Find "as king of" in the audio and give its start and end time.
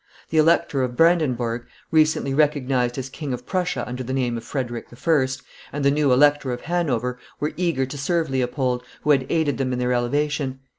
2.97-3.45